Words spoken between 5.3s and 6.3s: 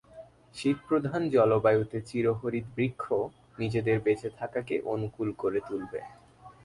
করে তুলতে পারে।